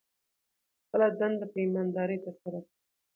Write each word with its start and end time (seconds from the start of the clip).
خپله 0.83 1.07
دنده 1.19 1.45
په 1.51 1.57
ایمانداري 1.63 2.17
ترسره 2.25 2.59
کړئ. 2.65 2.71